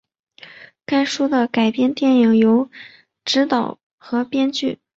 [0.83, 2.71] 该书的改编电影由
[3.23, 4.79] 执导和编剧。